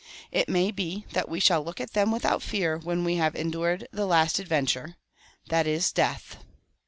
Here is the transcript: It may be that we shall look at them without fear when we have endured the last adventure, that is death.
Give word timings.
It 0.31 0.49
may 0.49 0.71
be 0.71 1.05
that 1.13 1.29
we 1.29 1.39
shall 1.39 1.63
look 1.63 1.79
at 1.79 1.93
them 1.93 2.09
without 2.09 2.41
fear 2.41 2.79
when 2.79 3.03
we 3.03 3.17
have 3.17 3.35
endured 3.35 3.87
the 3.91 4.07
last 4.07 4.39
adventure, 4.39 4.95
that 5.49 5.67
is 5.67 5.91
death. 5.91 6.37